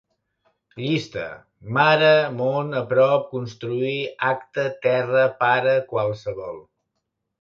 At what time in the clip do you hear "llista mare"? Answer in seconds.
0.83-2.07